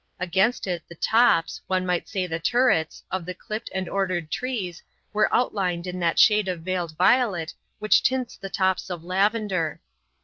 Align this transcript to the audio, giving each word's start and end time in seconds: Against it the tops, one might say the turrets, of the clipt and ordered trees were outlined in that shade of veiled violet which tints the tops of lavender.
Against 0.19 0.65
it 0.65 0.81
the 0.89 0.95
tops, 0.95 1.61
one 1.67 1.85
might 1.85 2.09
say 2.09 2.25
the 2.25 2.39
turrets, 2.39 3.03
of 3.11 3.23
the 3.23 3.35
clipt 3.35 3.67
and 3.71 3.87
ordered 3.87 4.31
trees 4.31 4.81
were 5.13 5.31
outlined 5.31 5.85
in 5.85 5.99
that 5.99 6.17
shade 6.17 6.47
of 6.47 6.61
veiled 6.61 6.97
violet 6.97 7.53
which 7.77 8.01
tints 8.01 8.35
the 8.35 8.49
tops 8.49 8.89
of 8.89 9.03
lavender. 9.03 9.79